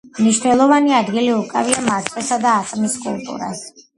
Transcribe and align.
მნიშვნელოვანი 0.19 0.93
ადგილი 0.99 1.27
უკავია 1.41 1.83
მარწყვის 1.89 2.31
და 2.47 2.57
ატმის 2.63 2.99
კულტურას. 3.05 3.63